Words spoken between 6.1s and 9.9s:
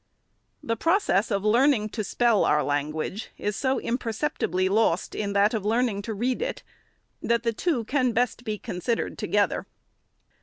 read it, that the two can best be considered together.